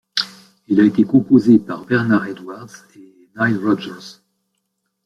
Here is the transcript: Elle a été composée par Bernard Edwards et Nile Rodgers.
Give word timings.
Elle 0.67 0.79
a 0.79 0.83
été 0.85 1.03
composée 1.03 1.59
par 1.59 1.85
Bernard 1.85 2.25
Edwards 2.25 2.73
et 2.95 3.15
Nile 3.37 3.59
Rodgers. 3.63 4.17